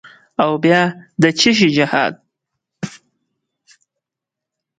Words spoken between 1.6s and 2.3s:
جهاد؟